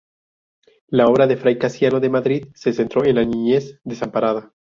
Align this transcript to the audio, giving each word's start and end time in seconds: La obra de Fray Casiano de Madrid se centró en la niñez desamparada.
La 0.87 1.05
obra 1.07 1.27
de 1.27 1.37
Fray 1.37 1.59
Casiano 1.59 1.99
de 1.99 2.09
Madrid 2.09 2.47
se 2.55 2.73
centró 2.73 3.05
en 3.05 3.17
la 3.17 3.23
niñez 3.23 3.79
desamparada. 3.83 4.51